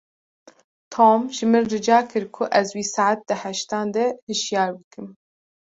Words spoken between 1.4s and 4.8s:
min rica kir ku ez wî saet di heştan de hişyar